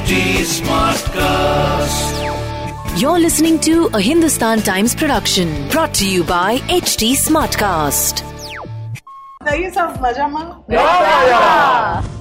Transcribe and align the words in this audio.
HT 0.00 0.16
Smartcast. 0.48 2.12
You're 2.98 3.18
listening 3.18 3.58
to 3.60 3.90
a 3.92 4.00
Hindustan 4.00 4.60
Times 4.60 4.94
production 4.94 5.68
brought 5.68 5.92
to 5.94 6.08
you 6.08 6.24
by 6.24 6.56
HT 6.76 7.12
Smartcast. 7.22 8.22
सब 9.76 9.98
मजा 10.02 10.28
माँ? 10.28 10.64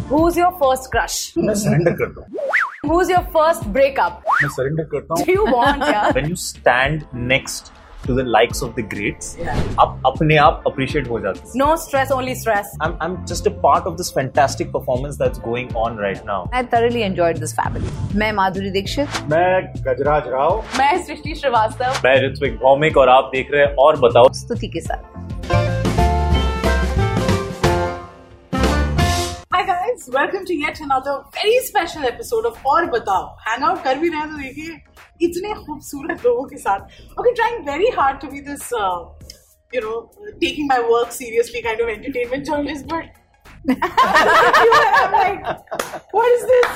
Who's 0.09 0.35
your 0.35 0.51
first 0.59 0.91
crush? 0.91 1.33
मैं. 1.37 2.25
Who's 2.83 3.09
your 3.09 3.23
first 3.37 3.63
breakup? 3.71 4.13
मैं 4.43 4.85
करता 4.85 5.13
हूँ. 5.13 5.25
Do 5.25 5.31
you 5.31 5.45
want 5.45 5.79
yeah? 5.79 6.11
When 6.11 6.27
you 6.27 6.35
stand 6.35 7.07
next 7.13 7.71
to 8.09 8.15
the 8.15 8.25
likes 8.35 8.61
of 8.67 8.75
the 8.77 8.85
greats 8.93 9.31
आप 9.79 10.01
अपने 10.05 10.37
आप 10.45 10.63
appreciate 10.69 11.09
हो 11.09 11.19
जाते 11.19 11.39
हैं 11.39 11.61
No 11.61 11.69
stress, 11.83 12.13
only 12.17 12.35
stress. 12.35 12.73
I'm, 12.81 12.95
I'm 13.01 13.17
just 13.31 13.49
a 13.51 13.55
part 13.65 13.89
of 13.91 13.97
this 13.97 14.11
fantastic 14.11 14.71
performance 14.71 15.21
that's 15.23 15.43
going 15.47 15.73
on 15.83 16.01
right 16.05 16.25
now. 16.25 16.39
I 16.53 16.63
thoroughly 16.73 17.05
enjoyed 17.09 17.43
this 17.45 17.55
family. 17.61 17.93
मैं 18.15 18.31
माधुरी 18.41 18.71
दीक्षित 18.71 19.21
मैं 19.31 19.51
गजराज 19.87 20.27
राव 20.27 20.63
मैं 20.77 20.91
सृष्टि 21.05 21.35
श्रीवास्तव 21.35 22.01
मैं 22.05 22.15
ऋत्विक 22.27 22.57
भौमिक 22.59 22.97
और 22.97 23.09
आप 23.09 23.31
देख 23.33 23.51
रहे 23.53 23.65
हैं 23.65 23.75
और 23.85 23.99
बताओ 23.99 24.31
स्तुति 24.35 24.67
के 24.67 24.81
साथ 24.81 25.27
welcome 30.09 30.45
to 30.45 30.53
yet 30.53 30.77
another 30.81 31.17
very 31.35 31.59
special 31.65 32.05
episode 32.05 32.45
of 32.45 32.67
Aur 32.67 32.85
Batao 32.91 33.25
hang 33.47 33.63
out 33.63 33.83
कर 33.83 33.97
भी 33.99 34.09
रहे 34.09 34.19
हैं 34.19 34.29
तो 34.29 34.37
देखिए 34.37 34.77
इतने 35.21 35.53
खूबसूरत 35.53 36.25
लोगों 36.25 36.43
के 36.49 36.57
साथ 36.57 36.79
okay 37.19 37.33
trying 37.35 37.69
very 37.69 37.89
hard 37.99 38.19
to 38.21 38.27
be 38.27 38.41
this 38.49 38.69
you 39.75 39.81
know 39.81 39.95
taking 40.29 40.67
my 40.69 40.79
work 40.91 41.11
seriously 41.21 41.61
kind 41.61 41.81
of 41.81 41.89
entertainment 41.89 42.43
journalist 42.45 42.93
but 42.93 43.17
I'm 43.69 45.11
like, 45.13 45.47
what 46.13 46.29
is 46.35 46.43
this? 46.49 46.69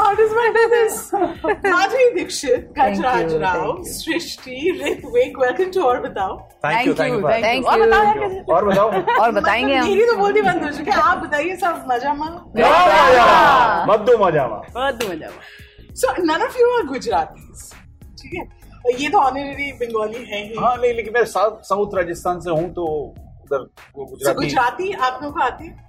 How 0.00 0.14
does 0.14 0.32
one 0.38 0.52
do 0.56 0.64
this? 0.72 0.96
Madhuri 1.12 2.06
Dixit, 2.16 2.74
Gajraj 2.74 3.40
Rao. 3.40 3.76
Srishti, 3.82 4.56
Ritvik, 4.80 5.38
welcome 5.44 5.70
to 5.70 5.84
और 5.90 6.00
बताओ 6.08 6.36
Thank 6.66 6.86
you, 6.86 6.94
thank 6.94 7.14
you. 7.16 7.22
thank 7.46 7.66
और 7.66 7.78
you. 7.78 7.86
बताओ 7.86 8.56
और 8.56 8.64
बताओ 8.64 8.88
और 9.22 9.32
बताएँगे 9.40 9.74
हम 9.74 9.88
मेरी 9.88 10.06
तो 10.06 10.16
बहुत 10.16 10.36
ही 10.36 10.42
बंद 10.42 10.64
हो 10.64 10.70
चुकी 10.78 10.90
है 10.90 11.00
आप 11.02 11.18
बताइए 11.26 11.56
सब 11.56 11.84
मज़ा 11.90 12.14
मा 12.14 12.30
मजामा 14.26 14.62
बहुत 14.66 15.04
मज़ा 15.06 15.26
आया। 15.26 15.30
So 15.95 16.13
none 16.23 16.41
of 16.41 16.55
you 16.61 16.67
are 16.75 16.83
Gujaratis. 16.91 17.65
ठीक 18.21 18.33
है 18.33 18.43
और 18.85 18.99
ये 19.01 19.09
तो 19.09 19.17
ऑनररी 19.19 19.71
बंगाली 19.81 20.23
है 20.25 20.43
ही 20.45 20.55
हाँ 20.59 20.75
नहीं 20.77 20.93
लेकिन 20.93 21.13
मैं 21.13 21.23
साउथ 21.33 21.61
साउथ 21.69 21.95
राजस्थान 21.95 22.39
से 22.41 22.49
हूँ 22.51 22.69
तो 22.73 22.85
उधर 23.45 23.67
वो 23.97 24.05
So, 24.05 24.09
गुजराती 24.11 24.39
गुजराती 24.39 24.91
आप 25.09 25.19
लोग 25.23 25.33
को 25.33 25.43
आती 25.49 25.67
है 25.67 25.85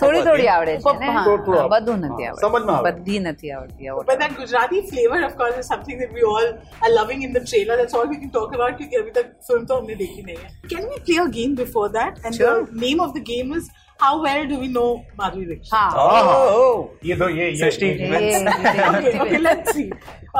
થોડી 0.00 0.20
થોડી 0.26 0.46
આવડે 0.52 0.72
છે 0.84 0.92
ને 1.00 1.08
હા, 1.14 1.20
થોડું 1.26 1.52
હા, 1.54 1.60
આવડે. 1.62 1.68
બધું 1.74 1.94
નથી 2.06 2.24
સમજમાં 2.40 2.54
આવડતું 2.54 2.72
આવે. 2.76 2.82
બધી 2.86 3.18
નથી 3.26 3.48
આવડતી 3.56 3.84
આવડતી. 3.90 4.08
But 4.10 4.18
that 4.22 4.32
Gujarati 4.38 4.78
flavor, 4.90 5.20
of 5.28 5.34
course, 5.40 5.56
is 5.60 5.68
something 5.72 5.98
that 6.02 6.10
we 6.16 6.22
all 6.32 6.48
are 6.84 6.92
loving 6.94 7.20
in 7.26 7.32
the 7.36 7.42
trailer. 7.50 7.76
That's 7.80 7.94
all 7.98 8.08
we 8.12 8.18
can 8.22 8.32
talk 8.38 8.50
about 8.58 8.72
क्योंकि 8.78 8.96
अभी 9.02 9.12
तक 9.18 9.28
फिल्म 9.48 9.62
तो 9.70 9.76
हमने 9.80 9.96
देखी 10.02 10.22
नहीं 10.28 10.38
है. 10.42 10.50
Can 10.72 10.88
we 10.92 10.98
play 11.06 11.18
a 11.24 11.28
game 11.38 11.54
before 11.62 11.86
that? 11.98 12.18
And 12.24 12.38
Sure. 12.40 12.54
the 12.72 12.80
name 12.86 13.02
of 13.06 13.14
the 13.18 13.24
game 13.30 13.52
is 13.58 13.70
how 13.99 14.21
well 14.23 14.47
do 14.47 14.57
we 14.59 14.67
know 14.67 15.03
Madhuri 15.19 15.45
Dixit? 15.49 15.73
हाँ. 15.73 15.89
Oh, 15.95 16.89
ये 17.03 17.15
ये 17.15 17.49
ये 17.51 17.69
okay, 17.69 19.19
okay, 19.23 19.39
let's 19.47 19.73
see. 19.77 19.89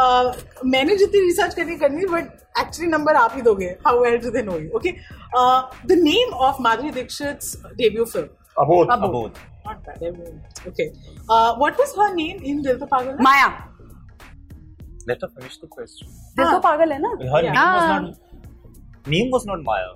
Uh, 0.02 0.34
मैंने 0.74 0.96
जितनी 0.98 1.20
रिसर्च 1.26 1.54
करनी 1.56 1.76
करनी 1.84 2.06
बट 2.14 2.26
एक्चुअली 2.62 2.90
नंबर 2.92 3.16
आप 3.16 3.32
ही 3.36 3.42
दोगे 3.42 3.66
how 3.86 4.04
well 4.04 4.18
do 4.26 4.30
they 4.32 4.42
know 4.44 4.58
you 4.58 4.70
okay 4.78 4.92
the 5.88 5.98
name 6.02 6.34
of 6.48 6.62
Madhuri 6.62 6.92
Dixit 7.00 7.40
debut 7.78 8.06
film 8.06 8.28
Abodh 8.64 8.90
Abodh 8.92 9.32
okay 10.68 10.88
what 11.30 11.80
was 11.80 11.94
her 12.00 12.14
name 12.16 12.44
in 12.52 12.62
Dil 12.62 12.78
To 12.80 12.86
Pagal 12.96 13.18
Maya 13.30 13.48
let 15.10 15.24
us 15.24 15.30
finish 15.36 15.60
the 15.64 15.70
question 15.74 16.06
Dil 16.38 16.52
To 16.52 16.60
Pagal 16.60 16.92
Hai. 16.92 17.00
ना? 17.02 17.10
Her 17.36 17.44
name 17.44 17.56
was 17.74 17.90
not 17.92 19.08
name 19.16 19.34
was 19.34 19.44
not 19.48 19.64
Maya 19.68 19.94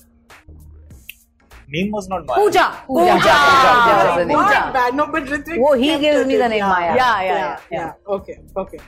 name 1.72 1.92
was 1.92 2.08
not 2.10 2.26
Maya. 2.26 2.40
Pooja. 2.40 2.66
Pooja. 2.88 3.14
Pooja. 3.14 3.36
Ah, 3.36 4.16
Pooja. 4.18 4.34
Not 4.34 4.74
bad. 4.74 4.96
No, 4.96 5.08
but 5.08 5.24
Ritwik. 5.24 5.60
Oh, 5.68 5.74
he 5.74 5.98
gives 6.00 6.26
me 6.28 6.38
the 6.38 6.50
name 6.50 6.60
yeah. 6.60 6.70
Maya. 6.70 6.96
Yeah, 6.96 6.96
yeah, 6.96 7.22
yeah. 7.26 7.60
yeah. 7.72 7.80
yeah. 7.80 8.16
Okay, 8.16 8.38
okay. 8.58 8.80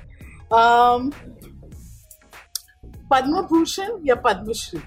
Um, 0.51 1.13
Padma 3.09 3.47
Bhushan 3.53 4.01
या 4.05 4.21
Padmashri? 4.21 4.83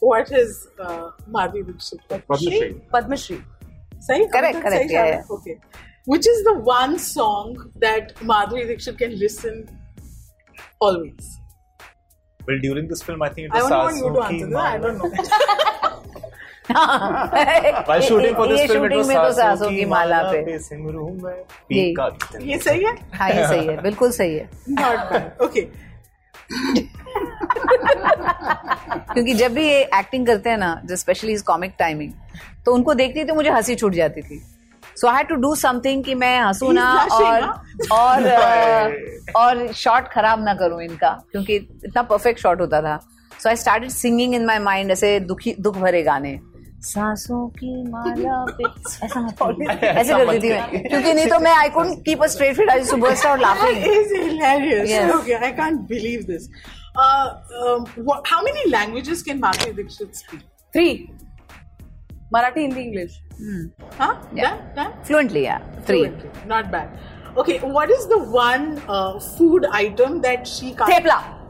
What 0.00 0.30
is 0.32 0.68
uh, 0.78 1.10
Madhuri 1.30 1.66
Dixit? 1.66 2.00
Padmashri. 2.08 2.70
Padmashri. 2.90 3.42
सही 4.06 4.26
correct 4.32 4.60
correct 4.64 4.90
yeah, 4.94 5.06
yeah. 5.10 5.34
okay 5.36 5.54
which 6.14 6.26
is 6.32 6.42
the 6.48 6.54
one 6.70 6.98
song 7.04 7.54
that 7.84 8.14
Madhuri 8.30 8.66
Dixit 8.70 8.98
can 9.02 9.14
listen 9.22 9.62
always 10.80 11.30
well 12.48 12.58
during 12.66 12.90
this 12.92 13.02
film 13.08 13.22
I 13.28 13.30
think 13.36 13.48
it 13.48 13.54
was 13.54 13.72
I 13.72 13.84
want 13.84 13.96
you 14.02 14.12
to 14.16 14.26
answer 14.26 14.50
that 14.56 14.66
I 14.72 14.78
don't 14.78 14.98
know 14.98 15.10
While 16.66 18.02
shooting 18.02 18.34
for 18.34 18.46
this 18.48 18.60
ये 18.60 18.66
film, 18.68 18.84
it 18.84 19.06
में 19.06 19.16
तो 19.16 19.32
सासों 19.32 19.32
सासों 19.32 19.70
की 19.70 19.84
माला 19.84 20.22
पे। 20.30 20.40
पे 20.44 20.58
सिमरू 20.58 21.08
मैं 21.22 21.34
पीका 21.68 22.06
ये 22.42 22.58
सही 22.58 22.84
है? 22.84 22.94
हाँ 23.14 23.28
ये 23.30 23.46
सही 23.48 23.66
है 23.66 23.80
बिल्कुल 23.82 24.10
सही 24.10 24.34
है। 24.34 24.48
Not 24.70 24.98
bad. 25.10 25.26
Okay. 25.46 25.64
क्योंकि 29.12 29.34
जब 29.34 29.52
भी 29.54 29.66
ये 29.68 29.82
एक्टिंग 29.98 30.26
करते 30.26 30.50
हैं 30.50 30.58
ना 30.58 30.80
जो 30.84 30.96
स्पेशली 30.96 31.32
इज़ 31.32 31.42
कॉमिक 31.44 31.74
टाइमिंग 31.78 32.12
तो 32.66 32.74
उनको 32.74 32.94
देखती 32.94 33.24
तो 33.24 33.34
मुझे 33.34 33.50
हँसी 33.50 33.74
छूट 33.74 33.92
जाती 33.94 34.22
थी। 34.22 34.42
So 34.96 35.08
I 35.08 35.16
had 35.16 35.28
to 35.28 35.34
do 35.34 35.54
something 35.56 36.04
कि 36.04 36.14
मैं 36.14 36.38
हंसू 36.40 36.72
ना 36.72 36.90
और 37.12 37.42
और 37.92 38.22
और 39.36 39.72
शॉट 39.72 40.08
खराब 40.08 40.44
ना 40.44 40.54
करूँ 40.54 40.82
इनका 40.82 41.10
क्योंकि 41.32 41.54
इतना 41.56 42.02
परफेक्ट 42.02 42.40
शॉट 42.40 42.60
होता 42.60 42.82
था। 42.82 42.98
So 43.42 43.48
I 43.48 43.56
started 43.56 43.90
singing 43.90 44.34
in 44.34 44.46
my 44.46 44.58
mind 44.58 44.90
ऐसे 44.90 45.18
दुखी 45.20 45.54
दुख 45.60 45.76
भरे 45.78 46.02
गाने। 46.02 46.38
सांसों 46.84 47.46
की 47.58 47.82
माला 47.90 48.44
पे 48.50 48.64
ऐसा 49.06 49.20
ऐसे 49.82 50.12
कर 50.12 50.30
देती 50.30 50.48
मैं। 50.48 50.88
क्योंकि 50.88 51.12
नहीं 51.12 51.26
तो 51.26 51.38
मैं 51.38 51.52
I 51.52 51.68
couldn't 51.76 52.04
keep 52.04 52.22
a 52.22 52.26
straight 52.34 52.56
face 52.56 52.68
I 52.70 52.84
superstar 52.84 53.38
laughing 53.40 53.84
is 53.92 54.14
hilarious 54.14 55.14
okay 55.16 55.34
I 55.34 55.52
can't 55.52 55.80
believe 55.88 56.22
this 56.30 56.48
how 56.98 58.42
many 58.44 58.68
languages 58.70 59.22
can 59.22 59.38
Madhuri 59.38 59.72
Dixit 59.72 60.14
speak 60.16 60.40
three 60.74 60.88
Marathi 62.34 62.60
Hindi 62.60 62.80
English 62.80 63.20
fluently 65.06 65.44
या 65.44 65.58
three 65.88 66.04
not 66.46 66.66
bad 66.66 67.12
Okay, 67.36 67.58
what 67.58 67.90
is 67.90 68.06
the 68.06 68.18
one 68.18 68.80
uh, 68.88 69.18
food 69.18 69.64
item 69.72 70.20
that 70.20 70.46
she? 70.46 70.72
Thepla. 70.72 71.43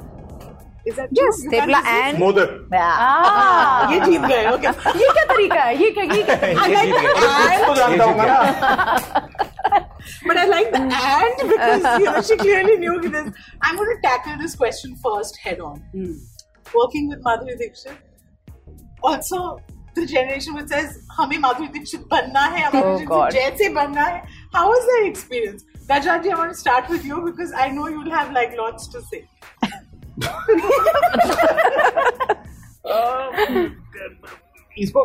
Is 0.89 0.95
that 0.95 1.09
true? 1.13 1.25
Yes 1.27 1.39
You 1.43 1.51
thepla 1.51 1.79
can't 1.81 1.87
resist? 1.87 2.05
And 2.05 2.19
modak 2.19 2.69
हाँ 2.73 3.91
ये 3.93 3.99
जीत 4.05 4.21
गए. 4.21 4.45
Okay. 4.51 4.71
ये 5.01 5.07
क्या 5.17 5.23
तरीका 5.33 5.61
है 5.63 5.77
ये 5.81 5.89
क्या 5.97 6.03
ये 6.15 6.23
क्या 6.23 6.35
I 6.35 6.67
like 6.75 6.93
the 6.95 7.11
and, 7.29 7.65
तो 7.65 7.75
जानता 7.75 8.03
हूँ 8.03 8.15
ना 8.17 8.27
but 10.27 10.37
I 10.37 10.45
like 10.51 10.71
the 10.75 10.79
and 10.79 11.49
because 11.49 11.87
you 11.99 12.05
know 12.05 12.21
she 12.29 12.37
clearly 12.43 12.77
knew 12.83 12.93
this. 13.01 13.27
I'm 13.61 13.75
going 13.81 13.89
to 13.95 14.01
tackle 14.07 14.37
this 14.43 14.55
question 14.61 14.95
first 15.07 15.37
head 15.47 15.59
on. 15.59 15.81
Working 16.73 17.09
with 17.09 17.21
Madhuri 17.27 17.57
Dixit, 17.57 17.97
also 19.03 19.41
the 19.95 20.05
generation 20.13 20.55
which 20.59 20.67
says 20.75 20.97
हमें 21.19 21.37
माधुरी 21.45 21.67
दीक्षित 21.77 22.07
बनना 22.11 22.45
है 22.55 22.63
हमें 22.65 22.81
Oh, 22.81 22.85
माधुरी 22.85 23.05
God. 23.11 23.31
Dixit 23.31 23.57
जैसे 23.57 23.69
बनना 23.75 24.03
है 24.09 24.21
how 24.55 24.63
was 24.71 24.89
that 24.91 25.05
experience 25.11 25.63
Gajraji 25.91 26.31
I 26.33 26.39
want 26.41 26.53
to 26.53 26.59
start 26.63 26.89
with 26.95 27.05
you 27.11 27.21
because 27.29 27.51
I 27.65 27.69
know 27.77 27.87
you'll 27.95 28.15
have 28.17 28.31
like 28.39 28.55
lots 28.63 28.87
to 28.95 29.01
say 29.11 29.21
इसको 34.76 35.04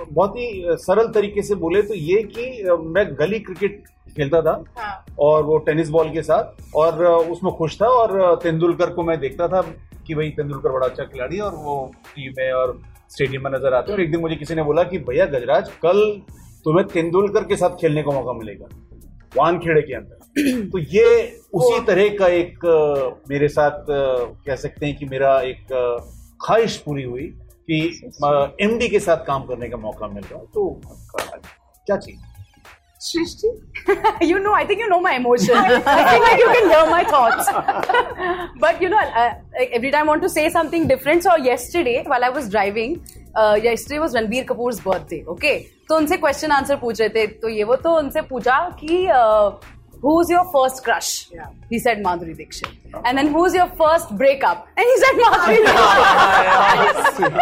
बहुत 0.00 0.36
ही 0.36 0.76
सरल 0.78 1.08
तरीके 1.12 1.42
से 1.42 1.54
बोले 1.56 1.82
तो 1.82 1.94
ये 1.94 2.22
कि 2.26 2.44
मैं 2.86 3.06
गली 3.14 3.38
क्रिकेट 3.40 3.82
खेलता 4.16 4.40
था 4.42 4.52
हाँ. 4.78 5.04
और 5.18 5.42
वो 5.44 5.58
टेनिस 5.66 5.88
बॉल 5.90 6.10
के 6.10 6.22
साथ 6.22 6.74
और 6.76 7.04
उसमें 7.04 7.52
खुश 7.52 7.76
था 7.82 7.86
और 7.92 8.36
तेंदुलकर 8.42 8.90
को 8.90 9.02
मैं 9.02 9.18
देखता 9.20 9.48
था 9.48 9.60
कि 10.06 10.14
भाई 10.14 10.30
तेंदुलकर 10.30 10.72
बड़ा 10.72 10.86
अच्छा 10.86 11.04
खिलाड़ी 11.04 11.36
है 11.36 11.42
और 11.42 11.54
वो 11.54 11.74
टीम 12.14 12.32
में 12.38 12.52
और 12.52 12.80
स्टेडियम 13.10 13.44
में 13.44 13.50
नज़र 13.50 13.74
आते 13.74 13.92
हैं 13.92 13.98
और 13.98 14.02
एक 14.02 14.10
दिन 14.10 14.20
मुझे 14.20 14.36
किसी 14.36 14.54
ने 14.54 14.62
बोला 14.62 14.82
कि 14.84 14.98
भैया 15.00 15.26
गजराज 15.28 15.70
कल 15.82 16.00
तुम्हें 16.66 16.86
तेंदुलकर 16.86 17.44
के 17.44 17.56
साथ 17.56 17.76
खेलने 17.80 18.02
का 18.02 18.10
मौका 18.10 18.32
मिलेगा 18.32 18.66
वानखेड़े 19.36 19.82
के 19.82 19.94
अंदर 19.94 20.17
तो 20.36 20.78
ये 20.78 21.06
उसी 21.54 21.80
तरह 21.86 22.08
का 22.18 22.26
एक 22.34 22.64
मेरे 23.30 23.48
साथ 23.48 23.84
कह 23.90 24.56
सकते 24.56 24.86
हैं 24.86 24.96
कि 24.96 25.06
मेरा 25.06 25.40
एक 25.50 25.66
ख्वाहिश 26.46 26.76
पूरी 26.86 27.02
हुई 27.02 27.26
कि 27.70 27.80
एमडी 28.64 28.88
के 28.88 29.00
साथ 29.00 29.24
काम 29.26 29.46
करने 29.46 29.68
का 29.68 29.76
मौका 29.76 30.08
मिल 30.08 30.24
रहा 30.32 30.42
तो 30.54 30.70
क्या 30.84 31.96
चाहिए 31.96 32.26
Shrishti 33.00 33.50
you 34.28 34.38
know, 34.40 34.52
I 34.52 34.64
think 34.66 34.80
you 34.80 34.88
know 34.88 35.00
my 35.00 35.14
emotions. 35.14 35.50
I 35.50 36.04
think 36.06 36.24
like 36.24 36.40
you 36.40 36.46
can 36.46 36.68
hear 36.68 36.86
my 36.90 37.04
thoughts. 37.04 37.50
but 38.58 38.82
you 38.82 38.88
know, 38.88 38.98
uh, 38.98 39.34
every 39.70 39.92
time 39.92 40.02
I 40.02 40.08
want 40.08 40.22
to 40.22 40.28
say 40.28 40.48
something 40.50 40.88
different. 40.88 41.22
So 41.22 41.36
yesterday, 41.36 42.02
while 42.04 42.24
I 42.24 42.30
was 42.30 42.48
driving, 42.48 42.96
uh, 43.36 43.56
yesterday 43.62 44.00
was 44.00 44.16
Ranbir 44.16 44.44
Kapoor's 44.44 44.80
birthday 44.86 45.22
okay 45.34 45.54
तो 45.88 45.96
उनसे 45.96 46.16
question 46.16 46.52
answer 46.52 46.76
पूछ 46.76 47.00
रहे 47.00 47.08
थे 47.08 47.26
तो 47.42 47.48
ये 47.48 47.64
वो 47.64 47.76
तो 47.86 47.96
उनसे 47.98 48.22
पूछा 48.34 48.58
कि 48.82 49.06
who's 50.05 50.29
your 50.31 50.43
first 50.53 50.79
crush 50.85 51.09
Yeah. 51.35 51.51
he 51.73 51.77
said 51.83 51.99
madhuri 52.05 52.33
dixit 52.39 53.03
and 53.09 53.17
then 53.19 53.27
who's 53.35 53.53
your 53.57 53.67
first 53.81 54.09
breakup 54.21 54.65
and 54.77 54.89
he 54.91 54.95
said 55.03 55.21
madhuri 55.25 55.61
dixit 56.87 57.37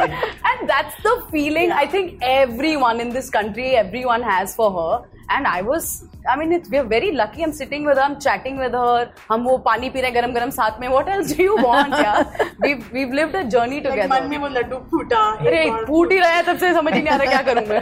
and 0.51 0.69
that's 0.73 0.99
the 1.07 1.15
feeling 1.31 1.73
i 1.79 1.85
think 1.95 2.27
everyone 2.33 3.01
in 3.05 3.09
this 3.17 3.31
country 3.37 3.67
everyone 3.85 4.27
has 4.33 4.55
for 4.61 4.69
her 4.77 4.93
and 5.35 5.47
i 5.47 5.61
was 5.71 5.89
i 6.31 6.37
mean 6.39 6.51
it's, 6.57 6.69
we're 6.75 6.87
very 6.93 7.11
lucky 7.21 7.43
i'm 7.43 7.53
sitting 7.61 7.83
with 7.89 7.97
her 8.01 8.05
i'm 8.07 8.17
chatting 8.27 8.57
with 8.63 8.73
her 8.81 8.95
हम 9.31 9.43
वो 9.49 9.57
पानी 9.67 9.89
P 9.89 10.01
रहे 10.01 10.11
हैं 10.11 10.15
गरम 10.15 10.33
गरम 10.39 10.49
साथ 10.61 10.79
में 10.81 10.87
what 10.95 11.11
else 11.15 11.33
do 11.37 11.43
you 11.49 11.55
want 11.67 11.93
यार 12.03 12.49
we've 12.65 12.83
we've 12.97 13.13
lived 13.21 13.37
a 13.41 13.45
journey 13.55 13.79
Like, 13.81 13.89
together 13.89 14.09
मन 14.13 14.29
में 14.29 14.37
वो 14.45 14.47
लड्डू 14.59 14.77
फूटा 14.91 15.21
अरे 15.47 15.63
एक 15.65 15.71
और 15.73 15.85
फूट 15.87 16.11
ही 16.11 16.19
रहा 16.19 16.31
है 16.35 16.43
तब 16.51 16.57
से 16.65 16.73
समझ 16.79 16.93
ही 16.93 17.01
नहीं 17.01 17.13
आ 17.13 17.17
रहा 17.23 17.31
क्या 17.31 17.41
करूं 17.53 17.65
मैं 17.73 17.81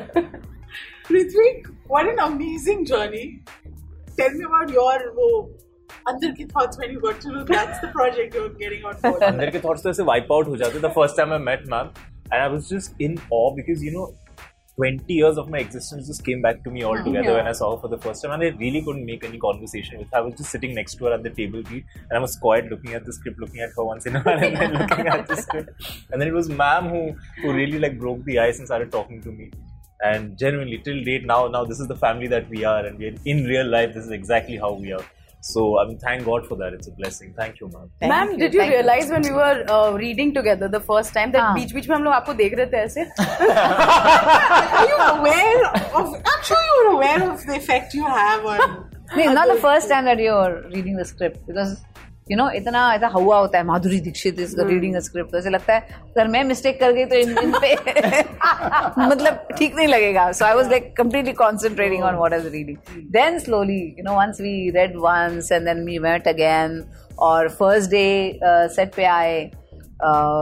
Ritvik, 1.10 1.68
what 1.88 2.08
an 2.10 2.20
amazing 2.24 2.82
journey. 2.86 3.24
Tell 4.20 4.38
me 4.38 4.46
about 4.52 4.74
your 4.78 4.94
वो 5.18 5.28
अंदर 6.08 6.32
की 6.38 6.46
thoughts 6.54 6.80
when 6.80 6.92
you 6.96 7.02
got 7.02 7.22
to 7.26 7.34
know 7.34 7.44
that's 7.52 7.80
the 7.84 7.92
project 7.98 8.40
you're 8.40 8.50
getting 8.64 8.88
on 8.92 9.02
board. 9.04 9.24
अंदर 9.24 9.50
के 9.52 9.60
थॉट्स 9.66 9.84
तो 9.84 9.90
ऐसे 9.90 10.04
वाइप 10.14 10.32
आउट 10.32 10.48
हो 10.48 10.58
जाते 10.64 10.80
the 10.80 10.92
first 10.96 11.18
time 11.18 11.34
I 11.34 11.40
met 11.52 11.68
ma'am 11.76 11.92
and 12.34 12.42
I 12.42 12.50
was 12.50 12.74
just 12.74 13.02
in 13.02 13.18
of 13.34 13.50
because 13.56 13.84
you 13.86 13.92
know 14.00 14.08
20 14.80 15.14
years 15.14 15.40
of 15.42 15.48
my 15.54 15.60
existence 15.60 16.10
just 16.10 16.24
came 16.26 16.42
back 16.44 16.60
to 16.66 16.72
me 16.74 16.84
all 16.90 17.00
together 17.06 17.32
when 17.38 17.48
I 17.48 17.52
saw 17.60 17.72
her 17.72 17.80
for 17.80 17.90
the 17.94 17.98
first 18.04 18.26
time, 18.26 18.34
and 18.36 18.44
I 18.44 18.52
really 18.60 18.82
couldn't 18.82 19.06
make 19.06 19.26
any 19.30 19.40
conversation 19.46 19.98
with 20.02 20.14
her. 20.14 20.20
I 20.20 20.22
was 20.28 20.36
just 20.42 20.56
sitting 20.56 20.78
next 20.78 20.96
to 21.00 21.08
her 21.08 21.14
at 21.16 21.26
the 21.26 21.32
table 21.40 21.66
read, 21.72 21.98
and 22.04 22.20
I 22.20 22.22
was 22.26 22.36
quiet, 22.46 22.70
looking 22.74 22.94
at 23.00 23.10
the 23.10 23.16
script, 23.18 23.42
looking 23.46 23.66
at 23.66 23.76
her 23.80 23.88
once 23.90 24.08
in 24.12 24.16
a 24.20 24.22
while, 24.28 24.46
and 24.48 24.62
then 24.62 24.78
looking 24.84 25.10
at 25.16 25.26
the 25.34 25.40
script. 25.42 25.90
And 26.12 26.22
then 26.22 26.30
it 26.30 26.38
was 26.38 26.52
Ma'am 26.62 26.88
who 26.94 27.02
who 27.42 27.58
really 27.58 27.82
like 27.88 28.00
broke 28.06 28.24
the 28.30 28.40
ice 28.46 28.64
and 28.64 28.72
started 28.72 28.96
talking 28.96 29.22
to 29.28 29.36
me. 29.42 29.50
And 30.04 30.38
genuinely, 30.38 30.78
till 30.84 31.04
date, 31.04 31.26
now 31.26 31.48
now 31.48 31.66
this 31.66 31.80
is 31.80 31.88
the 31.88 31.96
family 31.96 32.28
that 32.28 32.50
we 32.50 32.64
are, 32.64 32.86
and 32.86 32.98
we're 32.98 33.16
in 33.26 33.46
real 33.46 33.68
life. 33.68 33.94
This 33.94 34.06
is 34.06 34.12
exactly 34.12 34.58
how 34.58 34.74
we 34.74 34.94
are. 34.94 35.06
So 35.42 35.80
I 35.80 35.86
mean, 35.88 35.98
thank 36.00 36.26
God 36.26 36.46
for 36.48 36.56
that. 36.58 36.74
It's 36.74 36.88
a 36.88 36.92
blessing. 36.92 37.34
Thank 37.36 37.60
you, 37.60 37.70
ma'am. 37.74 37.90
Ma'am 38.04 38.32
you, 38.32 38.38
did 38.38 38.54
you 38.54 38.60
thank 38.60 38.72
you. 38.72 38.78
realize 38.78 39.10
when 39.10 39.22
we 39.22 39.32
were 39.32 39.66
uh, 39.70 39.92
reading 39.92 40.34
together 40.34 40.68
the 40.68 40.80
first 40.80 41.14
time 41.14 41.32
that 41.36 41.42
हाँ. 41.42 41.54
बीच 41.56 41.74
बीच 41.74 41.90
में 41.90 41.96
हम 41.96 42.04
लोग 42.04 42.14
आपको 42.14 42.34
देख 42.42 42.54
रहे 42.60 42.66
थे 42.74 42.78
ऐसे 42.78 43.06
Are 43.20 44.88
you 44.88 44.98
aware 45.10 45.66
of? 46.02 46.16
I'm 46.16 46.44
sure 46.44 46.64
you're 46.70 46.92
aware 46.94 47.22
of 47.32 47.46
the 47.46 47.56
effect 47.56 47.94
you 47.94 48.06
have 48.06 48.46
on. 48.46 48.66
No, 49.16 49.24
it's 49.24 49.34
not 49.34 49.48
the 49.48 49.62
first 49.62 49.90
time 49.90 50.06
that 50.06 50.20
you're 50.20 50.64
reading 50.74 50.98
the 50.98 51.06
script 51.06 51.46
because 51.48 51.78
you 52.27 52.37
know 52.37 52.49
इतना 52.57 52.83
ऐसा 52.95 53.09
हवा 53.15 53.39
होता 53.39 53.59
है 53.59 53.65
माधुरी 53.65 53.99
दीक्षित 54.01 54.37
रीडिंग 54.61 54.97
स्क्रिप्ट 55.07 55.35
ऐसे 55.35 55.51
लगता 55.51 55.75
है 55.75 55.81
अगर 56.03 56.29
मैं 56.29 56.43
मिस्टेक 56.45 56.79
कर 56.81 56.93
गई 56.93 57.05
तो 57.05 57.17
इन 57.17 57.39
इन 57.39 57.53
पे 57.63 57.75
मतलब 58.99 59.49
ठीक 59.59 59.77
नहीं 59.77 59.89
लगेगा। 59.89 60.31
So 60.33 60.45
I 60.45 60.55
was 60.55 60.71
like 60.71 60.95
completely 60.97 61.33
concentrating 61.41 62.03
on 62.03 62.15
what 62.17 62.33
is 62.33 62.47
reading 62.49 63.03
then 63.13 63.39
slowly 63.39 63.81
you 63.99 64.05
know 64.05 64.17
once 64.19 64.41
we 64.41 64.71
read 64.77 64.97
once 65.01 65.53
and 65.53 65.65
then 65.65 65.85
we 65.87 65.99
met 65.99 66.29
again 66.29 66.83
और 67.19 67.49
फ़र्स्ट 67.59 67.91
डे 67.91 68.07
सेट 68.77 68.95
पे 68.95 69.05
आए 69.07 69.39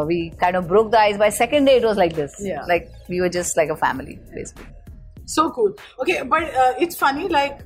we 0.07 0.21
kind 0.41 0.57
of 0.57 0.65
broke 0.65 0.91
the 0.91 0.97
ice 0.97 1.19
by 1.19 1.31
second 1.41 1.67
day 1.67 1.77
it 1.77 1.85
was 1.85 1.99
like 1.99 2.15
this 2.15 2.41
like 2.69 2.89
we 3.11 3.21
were 3.21 3.29
just 3.41 3.59
like 3.59 3.71
a 3.71 3.75
family 3.85 4.15
basically 4.35 5.27
so 5.27 5.49
cool 5.51 5.75
okay 6.01 6.23
but 6.31 6.79
it's 6.83 6.97
funny 6.97 7.29
like 7.33 7.59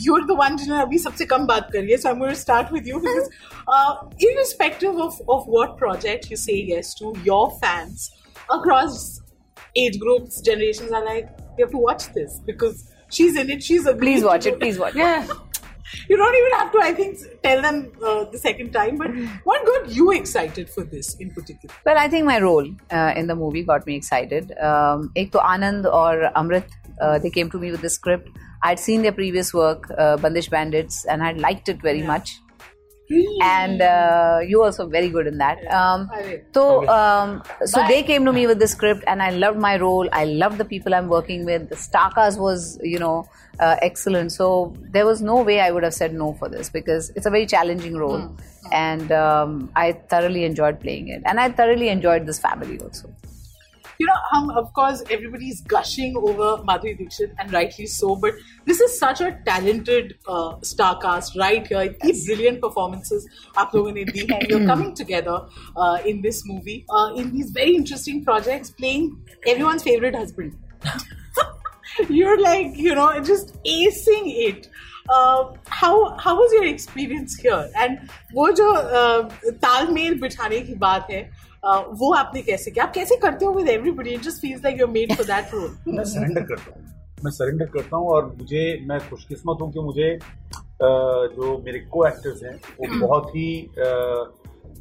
you're 0.00 0.26
the 0.26 0.34
one 0.34 0.56
जिन्होंने 0.58 0.82
अभी 0.82 0.98
सबसे 0.98 1.24
कम 1.32 1.46
बात 1.46 1.68
करी 1.72 1.92
है 1.92 1.98
so 2.02 2.10
I'm 2.10 2.18
going 2.18 2.34
to 2.34 2.40
start 2.42 2.70
with 2.76 2.86
you 2.86 3.00
because 3.00 3.28
uh, 3.68 3.94
irrespective 4.28 5.00
of 5.06 5.20
of 5.36 5.46
what 5.56 5.76
project 5.82 6.30
you 6.30 6.36
say 6.44 6.58
yes 6.72 6.94
to 7.02 7.12
your 7.30 7.44
fans 7.64 8.10
across 8.58 9.00
age 9.84 9.98
groups 10.04 10.40
generations 10.50 10.92
are 10.92 11.04
like 11.04 11.28
you 11.58 11.64
have 11.64 11.74
to 11.78 11.82
watch 11.88 12.06
this 12.18 12.38
because 12.52 12.84
she's 13.10 13.36
in 13.44 13.50
it 13.56 13.62
she's 13.62 13.86
a 13.86 13.94
please 14.04 14.24
watch 14.30 14.46
it 14.52 14.58
please 14.60 14.78
watch 14.78 14.94
it 14.94 14.98
yeah 14.98 15.34
you 16.08 16.16
don't 16.16 16.34
even 16.34 16.52
have 16.58 16.70
to 16.72 16.78
I 16.82 16.92
think 16.92 17.18
tell 17.42 17.60
them 17.62 17.92
uh, 18.04 18.24
the 18.24 18.38
second 18.38 18.72
time 18.72 18.96
but 18.96 19.10
what 19.44 19.66
got 19.66 19.90
you 19.90 20.10
excited 20.12 20.70
for 20.70 20.84
this 20.84 21.14
in 21.16 21.30
particular 21.30 21.74
Well, 21.84 21.98
I 21.98 22.08
think 22.08 22.24
my 22.26 22.38
role 22.40 22.66
uh, 22.90 23.12
in 23.16 23.26
the 23.26 23.36
movie 23.36 23.62
got 23.62 23.86
me 23.86 23.96
excited. 23.96 24.52
Um, 24.70 25.10
एक 25.16 25.30
तो 25.32 25.38
आनंद 25.38 25.86
और 25.86 26.22
अमृत 26.42 26.68
uh, 27.02 27.18
they 27.18 27.30
came 27.30 27.50
to 27.50 27.58
me 27.58 27.70
with 27.70 27.82
the 27.82 27.90
script. 27.90 28.28
I'd 28.63 28.79
seen 28.79 29.01
their 29.01 29.11
previous 29.11 29.53
work, 29.53 29.89
uh, 29.97 30.17
Bandish 30.17 30.49
Bandits, 30.49 31.05
and 31.05 31.23
I 31.23 31.31
liked 31.33 31.69
it 31.69 31.81
very 31.81 32.01
much. 32.03 32.39
And 33.41 33.81
uh, 33.81 34.39
you 34.47 34.61
also 34.63 34.87
very 34.87 35.09
good 35.09 35.25
in 35.25 35.39
that. 35.39 35.57
Um, 35.73 36.11
so, 36.53 36.87
um, 36.87 37.41
so 37.65 37.83
they 37.87 38.03
came 38.03 38.23
to 38.25 38.31
me 38.31 38.45
with 38.45 38.59
the 38.59 38.67
script, 38.67 39.03
and 39.07 39.23
I 39.23 39.31
loved 39.31 39.57
my 39.57 39.77
role. 39.77 40.07
I 40.11 40.25
loved 40.25 40.59
the 40.59 40.65
people 40.65 40.93
I'm 40.93 41.07
working 41.07 41.43
with. 41.43 41.69
The 41.69 41.75
star 41.75 42.11
cast 42.11 42.39
was, 42.39 42.79
you 42.83 42.99
know, 42.99 43.27
uh, 43.59 43.77
excellent. 43.81 44.31
So 44.31 44.75
there 44.91 45.07
was 45.07 45.23
no 45.23 45.41
way 45.41 45.59
I 45.59 45.71
would 45.71 45.81
have 45.81 45.95
said 45.95 46.13
no 46.13 46.33
for 46.33 46.49
this 46.49 46.69
because 46.69 47.09
it's 47.15 47.25
a 47.25 47.31
very 47.31 47.47
challenging 47.47 47.97
role, 47.97 48.31
and 48.71 49.11
um, 49.11 49.71
I 49.75 49.93
thoroughly 49.93 50.43
enjoyed 50.43 50.79
playing 50.79 51.07
it, 51.07 51.23
and 51.25 51.39
I 51.39 51.49
thoroughly 51.49 51.89
enjoyed 51.89 52.27
this 52.27 52.37
family 52.37 52.79
also 52.79 53.09
you 53.98 54.06
know, 54.06 54.14
hum, 54.30 54.50
of 54.50 54.72
course, 54.72 55.02
everybody's 55.10 55.60
gushing 55.60 56.16
over 56.16 56.62
Madhuri 56.62 56.98
Dixit, 56.98 57.32
and 57.38 57.52
rightly 57.52 57.86
so. 57.86 58.16
But 58.16 58.34
this 58.64 58.80
is 58.80 58.98
such 58.98 59.20
a 59.20 59.38
talented 59.46 60.18
uh, 60.26 60.60
star 60.62 60.98
cast 60.98 61.36
right 61.36 61.66
here. 61.66 61.80
इतनी 61.80 62.26
brilliant 62.26 62.60
performances 62.60 63.26
आप 63.56 63.74
लोगों 63.74 63.92
ने 63.92 64.04
दी 64.04 64.26
हैं. 64.32 64.48
You're 64.48 64.66
coming 64.66 64.94
together 64.94 65.46
uh, 65.76 65.98
in 66.06 66.22
this 66.22 66.44
movie 66.46 66.84
uh, 66.90 67.12
in 67.16 67.32
these 67.32 67.50
very 67.50 67.76
interesting 67.76 68.24
projects, 68.24 68.70
playing 68.70 69.16
everyone's 69.46 69.82
favorite 69.82 70.14
husband. 70.14 70.56
You're 72.08 72.40
like, 72.40 72.76
you 72.76 72.94
know, 72.94 73.20
just 73.20 73.62
acing 73.64 74.26
it. 74.48 74.68
Uh, 75.08 75.52
how 75.68 76.16
how 76.16 76.34
was 76.34 76.52
your 76.52 76.64
experience 76.64 77.34
here? 77.36 77.70
And 77.76 77.98
वो 78.34 78.50
जो 78.60 78.68
uh, 78.74 79.30
तालमेल 79.64 80.20
बिठाने 80.20 80.60
की 80.66 80.74
बात 80.74 81.10
है 81.10 81.30
uh, 81.30 81.37
वो 81.63 82.13
आपने 82.15 82.41
कैसे 82.41 82.71
किया? 82.71 82.85
आप 82.85 82.93
कैसे 82.93 83.15
करते 83.17 83.45
हो 83.45 83.53
with 83.53 83.67
everybody 83.69 84.09
it 84.09 84.21
just 84.23 84.41
feels 84.41 84.63
like 84.63 84.79
you 84.79 84.85
are 84.85 84.91
made 84.91 85.13
for 85.15 85.25
that 85.25 85.53
role 85.53 85.95
मैं 85.95 86.03
सरेंडर 86.05 86.41
करता 86.43 86.71
हूँ। 86.71 86.83
मैं 87.23 87.31
सरेंडर 87.31 87.65
करता 87.69 87.97
हूँ 87.97 88.09
और 88.09 88.25
मुझे 88.37 88.61
मैं 88.89 88.99
खुशकिस्मत 89.09 89.61
हूँ 89.61 89.71
कि 89.73 89.79
मुझे 89.81 90.17
जो 90.81 91.57
मेरे 91.65 91.79
को 91.93 92.05
एक्टर्स 92.07 92.43
हैं 92.43 92.55
वो 92.75 92.99
बहुत 92.99 93.29
ही 93.29 93.49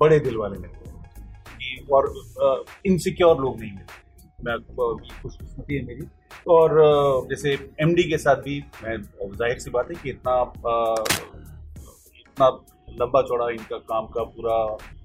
बड़े 0.00 0.18
दिल 0.20 0.36
वाले 0.36 0.58
मिलते 0.58 0.88
हैं। 0.88 1.86
और 1.92 2.12
इनसिक्योर 2.86 3.40
लोग 3.40 3.60
नहीं 3.60 3.72
मिलते 3.72 4.06
मैं 4.44 4.56
खुशकिस्मती 5.22 5.76
है 5.76 5.84
मेरी। 5.84 6.06
और 6.50 6.74
जैसे 7.30 7.52
एमडी 7.82 8.02
के 8.10 8.18
साथ 8.18 8.36
भी 8.42 8.58
मैं 8.84 8.96
ज़ाहिर 9.32 9.58
सी 9.58 9.70
बात 9.70 9.90
है 9.90 9.96
कि 10.02 10.10
इतना 10.10 10.40
इतना 12.20 12.48
लंबा 13.00 13.22
चौड़ा 13.22 13.48
इनका 13.50 13.78
काम 13.88 14.06
का 14.14 14.22
पूरा 14.26 14.56